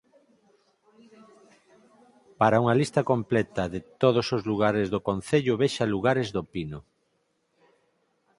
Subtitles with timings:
[2.39, 6.79] Para unha lista completa de todos os lugares do concello vexa Lugares do Pino.